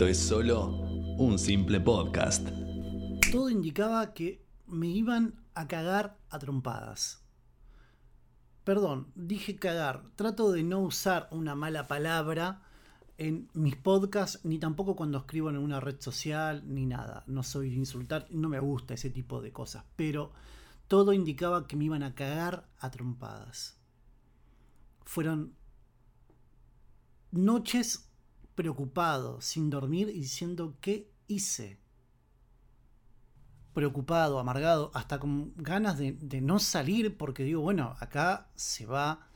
[0.00, 0.66] esto es solo
[1.18, 2.48] un simple podcast.
[3.30, 7.22] Todo indicaba que me iban a cagar a trompadas.
[8.64, 10.04] Perdón, dije cagar.
[10.16, 12.62] Trato de no usar una mala palabra
[13.18, 17.22] en mis podcasts, ni tampoco cuando escribo en una red social, ni nada.
[17.26, 19.84] No soy de insultar, no me gusta ese tipo de cosas.
[19.96, 20.32] Pero
[20.88, 23.78] todo indicaba que me iban a cagar a trompadas.
[25.04, 25.52] Fueron
[27.32, 28.09] noches
[28.54, 31.78] preocupado, sin dormir y diciendo qué hice.
[33.72, 39.28] Preocupado, amargado, hasta con ganas de, no salir porque digo, bueno, acá se va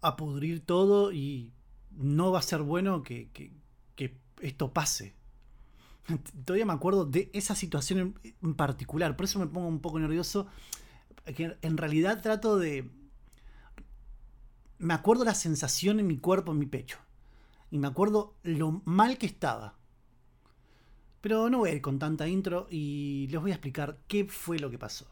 [0.00, 1.52] a pudrir todo y
[1.90, 5.14] no va a ser bueno que, que esto pase.
[6.44, 10.46] Todavía me acuerdo de esa situación en, particular, por eso me pongo un poco nervioso.
[11.36, 12.90] Que en realidad trato de.
[14.78, 16.98] Me acuerdo la sensación en mi cuerpo, en mi pecho
[17.70, 19.76] y me acuerdo lo mal que estaba.
[21.20, 24.58] Pero no voy a ir con tanta intro y les voy a explicar qué fue
[24.58, 25.06] lo que pasó.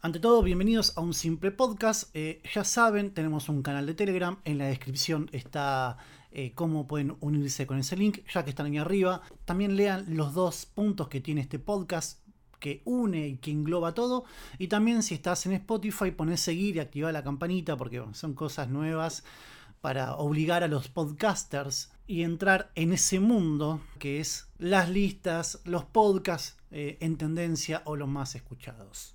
[0.00, 2.14] Ante todo, bienvenidos a un simple podcast.
[2.14, 4.38] Eh, ya saben, tenemos un canal de Telegram.
[4.44, 5.96] En la descripción está
[6.30, 9.22] eh, cómo pueden unirse con ese link, ya que están ahí arriba.
[9.44, 12.20] También lean los dos puntos que tiene este podcast
[12.60, 14.24] que une y que engloba todo.
[14.58, 18.68] Y también si estás en Spotify, pones seguir y activar la campanita porque son cosas
[18.68, 19.24] nuevas
[19.84, 25.84] para obligar a los podcasters y entrar en ese mundo que es las listas, los
[25.84, 29.14] podcasts eh, en tendencia o los más escuchados.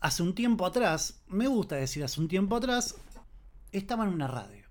[0.00, 2.96] Hace un tiempo atrás, me gusta decir hace un tiempo atrás,
[3.72, 4.66] estaba en una radio.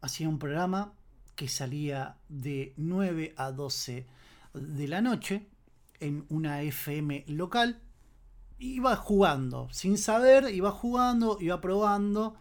[0.00, 0.94] Hacía un programa
[1.34, 4.06] que salía de 9 a 12
[4.54, 5.46] de la noche
[6.00, 7.82] en una FM local
[8.58, 12.36] iba jugando, sin saber, iba jugando, iba probando.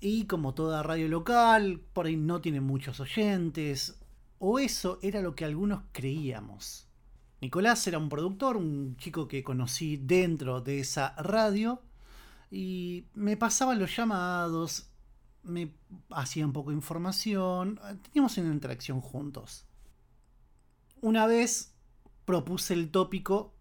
[0.00, 4.00] Y como toda radio local, por ahí no tiene muchos oyentes.
[4.38, 6.88] O eso era lo que algunos creíamos.
[7.40, 11.82] Nicolás era un productor, un chico que conocí dentro de esa radio.
[12.50, 14.90] Y me pasaban los llamados,
[15.42, 15.72] me
[16.10, 19.64] hacía un poco de información, teníamos una interacción juntos.
[21.00, 21.74] Una vez
[22.24, 23.51] propuse el tópico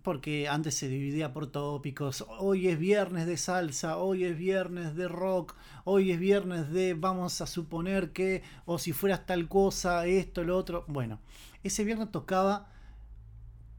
[0.00, 2.24] porque antes se dividía por tópicos.
[2.38, 5.54] Hoy es viernes de salsa, hoy es viernes de rock,
[5.84, 10.56] hoy es viernes de vamos a suponer que, o si fueras tal cosa, esto, lo
[10.56, 10.84] otro.
[10.88, 11.20] Bueno,
[11.62, 12.70] ese viernes tocaba,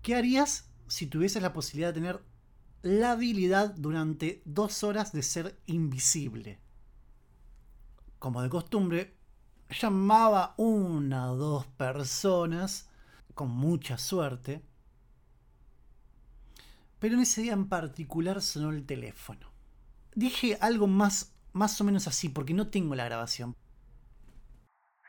[0.01, 2.21] ¿qué harías si tuvieses la posibilidad de tener
[2.83, 6.59] la habilidad durante dos horas de ser invisible?
[8.19, 9.17] Como de costumbre,
[9.69, 12.89] llamaba una o dos personas,
[13.33, 14.63] con mucha suerte,
[17.03, 19.51] pero en ese día en particular sonó el teléfono.
[20.15, 23.57] Dije algo más, más o menos así, porque no tengo la grabación.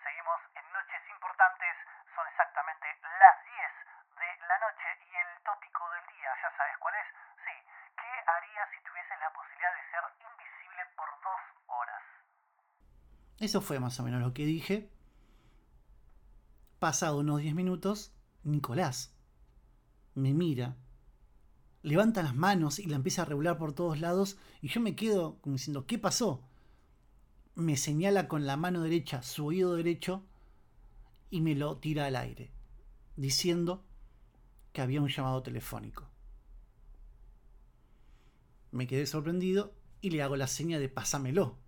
[0.02, 1.74] Seguimos en Noches Importantes,
[2.10, 3.70] son exactamente las 10
[4.10, 7.06] de la noche y el tópico del día, ¿ya sabes cuál es?
[7.46, 7.54] Sí,
[7.94, 11.42] ¿qué harías si tuvieses la posibilidad de ser invisible por dos
[11.78, 12.02] horas?
[13.38, 14.90] Eso fue más o menos lo que dije.
[16.80, 18.10] Pasado unos 10 minutos,
[18.42, 19.14] Nicolás
[20.16, 20.74] me mira
[21.84, 25.36] levanta las manos y la empieza a regular por todos lados y yo me quedo
[25.42, 26.42] como diciendo, ¿qué pasó?
[27.54, 30.24] Me señala con la mano derecha su oído derecho
[31.30, 32.50] y me lo tira al aire,
[33.16, 33.84] diciendo
[34.72, 36.08] que había un llamado telefónico.
[38.72, 41.58] Me quedé sorprendido y le hago la seña de pásamelo.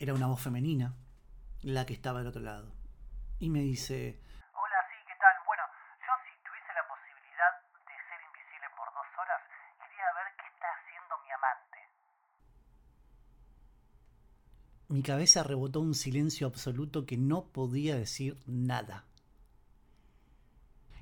[0.00, 0.96] Era una voz femenina
[1.62, 2.72] la que estaba al otro lado.
[3.38, 4.18] Y me dice,
[14.90, 19.04] Mi cabeza rebotó un silencio absoluto que no podía decir nada.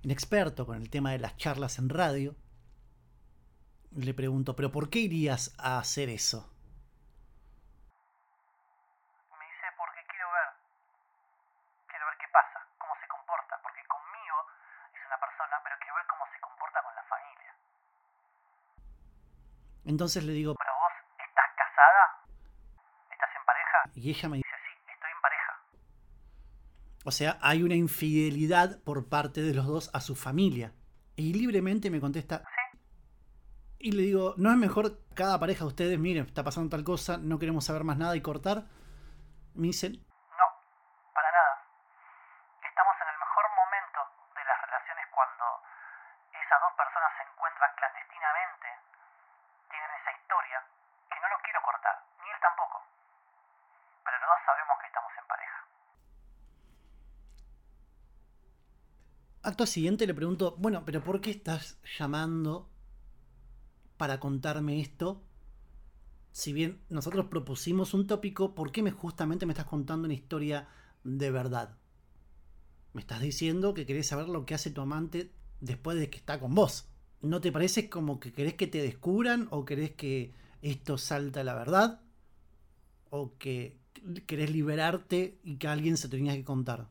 [0.03, 2.35] Inexperto con el tema de las charlas en radio,
[3.93, 6.51] le pregunto, ¿pero por qué irías a hacer eso?
[9.39, 10.51] Me dice, porque quiero ver.
[11.87, 14.37] Quiero ver qué pasa, cómo se comporta, porque conmigo
[14.99, 17.55] es una persona, pero quiero ver cómo se comporta con la familia.
[19.85, 20.57] Entonces le digo,
[24.07, 25.53] Y ella me dice, sí, estoy en pareja.
[27.05, 30.73] O sea, hay una infidelidad por parte de los dos a su familia.
[31.17, 32.79] Y libremente me contesta, sí.
[33.81, 37.19] Y le digo, ¿no es mejor cada pareja de ustedes, miren, está pasando tal cosa,
[37.19, 38.71] no queremos saber más nada y cortar?
[39.59, 40.47] Me dicen, no,
[41.11, 41.67] para nada.
[42.63, 44.01] Estamos en el mejor momento
[44.39, 45.45] de las relaciones cuando
[46.31, 48.69] esas dos personas se encuentran clandestinamente,
[49.67, 50.63] tienen esa historia,
[51.11, 52.87] que no lo quiero cortar, ni él tampoco.
[54.07, 54.17] Pero
[59.57, 62.69] Acto siguiente le pregunto, bueno, pero ¿por qué estás llamando
[63.97, 65.23] para contarme esto?
[66.31, 70.69] Si bien nosotros propusimos un tópico, ¿por qué me justamente me estás contando una historia
[71.05, 71.75] de verdad?
[72.93, 75.33] Me estás diciendo que querés saber lo que hace tu amante
[75.63, 76.91] después de que está con vos.
[77.23, 81.45] ¿No te parece como que querés que te descubran o querés que esto salta a
[81.45, 82.03] la verdad?
[83.09, 83.81] ¿O que
[84.27, 86.89] querés liberarte y que alguien se tenía que contar?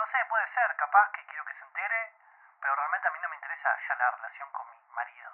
[0.00, 2.00] No sé, puede ser, capaz que quiero que se entere,
[2.56, 5.28] pero realmente a mí no me interesa ya la relación con mi marido.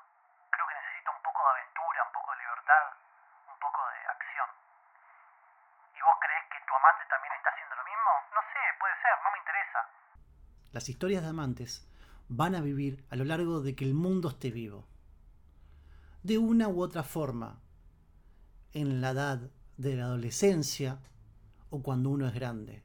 [0.51, 2.85] Creo que necesito un poco de aventura, un poco de libertad,
[3.47, 4.49] un poco de acción.
[5.95, 8.11] ¿Y vos crees que tu amante también está haciendo lo mismo?
[8.35, 9.81] No sé, puede ser, no me interesa.
[10.77, 11.87] Las historias de amantes
[12.29, 14.85] van a vivir a lo largo de que el mundo esté vivo.
[16.23, 17.63] De una u otra forma,
[18.75, 21.01] en la edad de la adolescencia
[21.71, 22.83] o cuando uno es grande.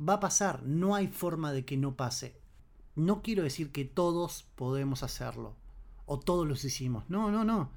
[0.00, 2.40] Va a pasar, no hay forma de que no pase.
[2.94, 5.56] No quiero decir que todos podemos hacerlo
[6.04, 7.10] o todos los hicimos.
[7.10, 7.72] No, no, no.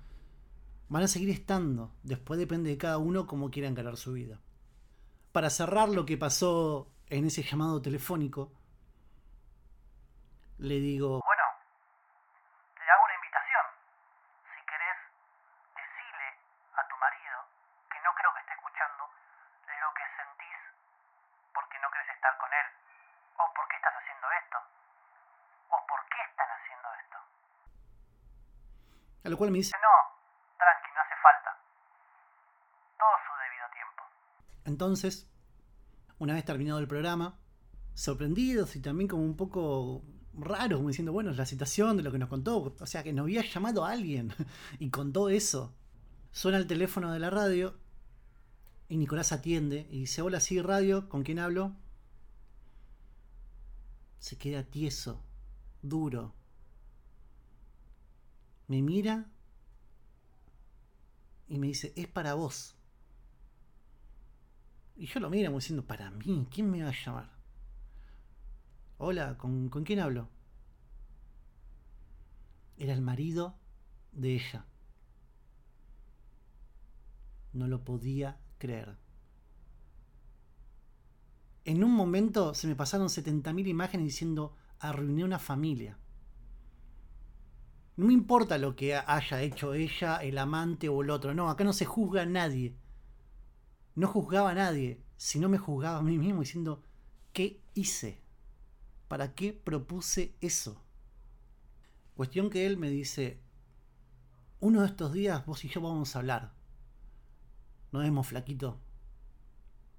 [0.87, 1.89] Van a seguir estando.
[2.03, 4.39] Después depende de cada uno cómo quiera encarar su vida.
[5.31, 8.51] Para cerrar lo que pasó en ese llamado telefónico,
[10.59, 11.45] le digo, Bueno,
[12.75, 13.65] te hago una invitación.
[14.43, 14.99] Si querés,
[15.71, 16.27] decile
[16.75, 17.37] a tu marido,
[17.87, 20.59] que no creo que esté escuchando, lo que sentís
[21.55, 22.67] porque no querés estar con él,
[23.39, 24.57] o por qué estás haciendo esto,
[25.71, 27.17] o por qué están haciendo esto.
[29.23, 29.95] a lo cual me dice, No,
[30.59, 31.51] tranqui, no hace falta.
[32.99, 34.01] Todo su debido tiempo.
[34.65, 35.31] Entonces,
[36.19, 37.39] una vez terminado el programa,
[37.95, 40.03] sorprendidos y también como un poco
[40.41, 43.13] raros, como diciendo, bueno, es la situación de lo que nos contó, o sea, que
[43.13, 44.33] nos había llamado a alguien
[44.79, 45.73] y contó eso.
[46.31, 47.75] Suena el teléfono de la radio
[48.87, 51.73] y Nicolás atiende y dice, hola, sí, radio, ¿con quién hablo?
[54.19, 55.23] Se queda tieso,
[55.81, 56.33] duro.
[58.67, 59.25] Me mira
[61.47, 62.75] y me dice, es para vos.
[64.95, 67.38] Y yo lo miro como diciendo, para mí, ¿quién me va a llamar?
[69.01, 70.27] Hola, ¿con, ¿con quién hablo?
[72.77, 73.55] Era el marido
[74.11, 74.65] de ella.
[77.53, 78.97] No lo podía creer.
[81.63, 85.97] En un momento se me pasaron 70.000 imágenes diciendo, arruiné una familia.
[87.95, 91.33] No me importa lo que haya hecho ella, el amante o el otro.
[91.33, 92.75] No, acá no se juzga a nadie.
[93.95, 96.83] No juzgaba a nadie, sino me juzgaba a mí mismo diciendo,
[97.31, 98.27] ¿qué hice?
[99.09, 100.81] ¿Para qué propuse eso?
[102.15, 103.41] Cuestión que él me dice,
[104.59, 106.53] uno de estos días vos y yo vamos a hablar.
[107.91, 108.79] Nos vemos, flaquito.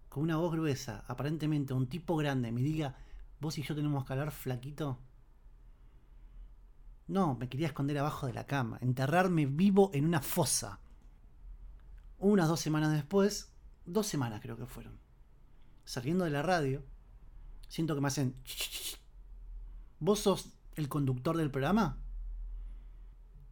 [0.09, 2.97] Con una voz gruesa, aparentemente un tipo grande, me diga,
[3.41, 5.01] vos y yo tenemos que hablar, flaquito.
[7.09, 10.79] No, me quería esconder abajo de la cama, enterrarme vivo en una fosa.
[12.19, 13.53] Unas dos semanas después,
[13.87, 15.01] dos semanas creo que fueron,
[15.85, 16.85] saliendo de la radio,
[17.67, 18.37] siento que me hacen...
[20.02, 22.03] ¿Vos sos el conductor del programa?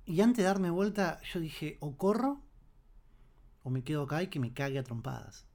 [0.06, 2.40] Y antes de darme vuelta, yo dije, o corro,
[3.62, 5.46] o me quedo acá y que me cague a trompadas.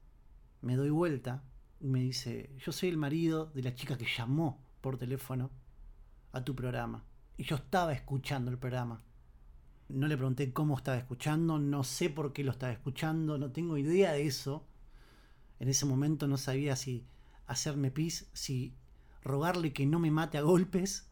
[0.60, 1.42] Me doy vuelta
[1.80, 5.50] y me dice, yo soy el marido de la chica que llamó por teléfono
[6.30, 7.04] a tu programa.
[7.36, 9.02] Y yo estaba escuchando el programa.
[9.88, 13.76] No le pregunté cómo estaba escuchando, no sé por qué lo estaba escuchando, no tengo
[13.78, 14.64] idea de eso.
[15.58, 17.04] En ese momento no sabía si
[17.48, 18.76] hacerme pis, si
[19.24, 21.08] rogarle que no me mate a golpes.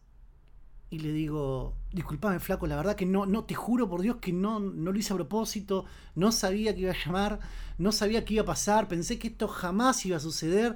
[0.89, 4.31] Y le digo, disculpame flaco, la verdad que no, no, te juro por Dios que
[4.31, 7.39] no, no lo hice a propósito, no sabía que iba a llamar,
[7.79, 10.75] no sabía qué iba a pasar, pensé que esto jamás iba a suceder.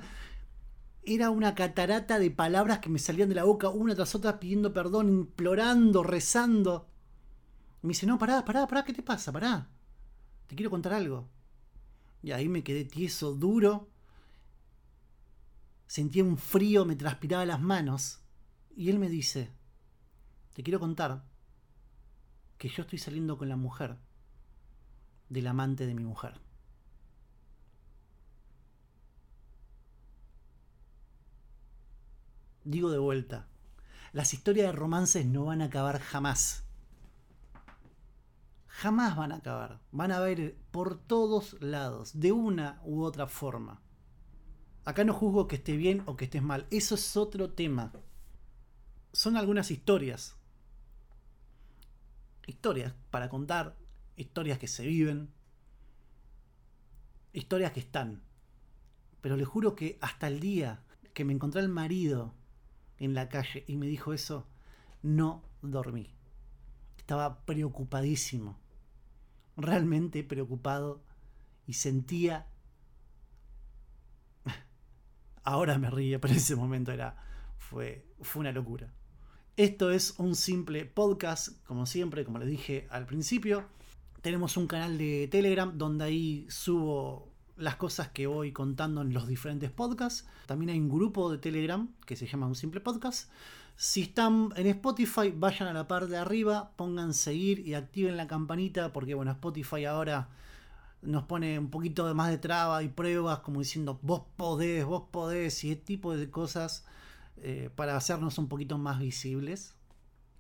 [1.04, 4.74] Era una catarata de palabras que me salían de la boca una tras otra pidiendo
[4.74, 6.88] perdón, implorando, rezando.
[7.84, 9.32] Me dice, no, pará, pará, pará, ¿qué te pasa?
[9.32, 9.70] Pará.
[10.48, 11.30] Te quiero contar algo.
[12.24, 13.88] Y ahí me quedé tieso, duro.
[15.88, 18.22] Sentía un frío, me transpiraba las manos.
[18.76, 19.52] Y él me dice,
[20.54, 21.24] te quiero contar
[22.58, 23.98] que yo estoy saliendo con la mujer
[25.30, 26.40] del amante de mi mujer.
[32.64, 33.48] Digo de vuelta,
[34.12, 36.66] las historias de romances no van a acabar jamás.
[38.68, 39.80] Jamás van a acabar.
[39.92, 43.82] Van a ver por todos lados, de una u otra forma.
[44.88, 46.66] Acá no juzgo que esté bien o que estés mal.
[46.72, 47.92] Eso es otro tema.
[49.12, 50.38] Son algunas historias.
[52.46, 53.76] Historias para contar.
[54.16, 55.30] Historias que se viven.
[57.34, 58.22] Historias que están.
[59.20, 60.82] Pero les juro que hasta el día
[61.14, 62.34] que me encontré al marido
[62.98, 64.48] en la calle y me dijo eso,
[65.02, 66.14] no dormí.
[66.98, 68.58] Estaba preocupadísimo,
[69.58, 71.04] realmente preocupado
[71.66, 72.48] y sentía...
[75.48, 77.16] Ahora me ríe, pero en ese momento era,
[77.58, 78.92] fue, fue una locura.
[79.56, 83.64] Esto es un simple podcast, como siempre, como les dije al principio.
[84.22, 89.26] Tenemos un canal de Telegram donde ahí subo las cosas que voy contando en los
[89.26, 90.28] diferentes podcasts.
[90.48, 93.32] También hay un grupo de Telegram que se llama Un Simple Podcast.
[93.78, 98.28] Si están en Spotify, vayan a la parte de arriba, pongan seguir y activen la
[98.28, 100.28] campanita porque bueno, Spotify ahora
[101.02, 105.64] nos pone un poquito más de traba y pruebas como diciendo vos podés, vos podés
[105.64, 106.86] y ese tipo de cosas
[107.38, 109.76] eh, para hacernos un poquito más visibles.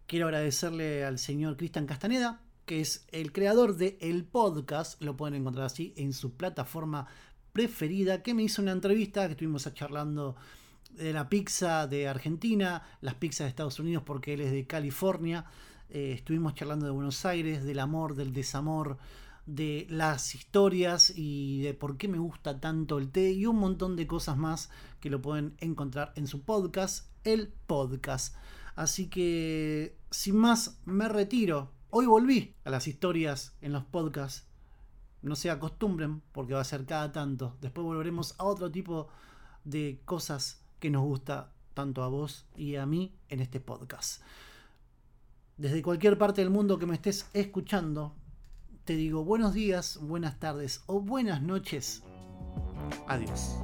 [0.08, 5.36] Quiero agradecerle al señor Cristian Castaneda que es el creador de el podcast, lo pueden
[5.36, 7.08] encontrar así en su plataforma
[7.54, 10.36] preferida, que me hizo una entrevista que estuvimos charlando
[10.92, 15.46] de la pizza de Argentina, las pizzas de Estados Unidos porque él es de California,
[15.90, 18.98] eh, estuvimos charlando de Buenos Aires, del amor, del desamor,
[19.48, 23.96] de las historias y de por qué me gusta tanto el té y un montón
[23.96, 28.36] de cosas más que lo pueden encontrar en su podcast, el podcast.
[28.75, 31.72] Así que, sin más, me retiro.
[31.89, 34.46] Hoy volví a las historias en los podcasts.
[35.22, 37.58] No se acostumbren porque va a ser cada tanto.
[37.62, 39.08] Después volveremos a otro tipo
[39.63, 44.22] de cosas que nos gusta tanto a vos y a mí en este podcast.
[45.56, 48.16] Desde cualquier parte del mundo que me estés escuchando,
[48.88, 52.03] te digo buenos días, buenas tardes o buenas noches.
[53.10, 53.58] Adiós.